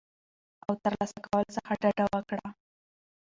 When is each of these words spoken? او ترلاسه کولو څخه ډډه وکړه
او 0.65 0.73
ترلاسه 0.83 1.17
کولو 1.25 1.53
څخه 1.57 1.71
ډډه 1.81 2.05
وکړه 2.13 2.47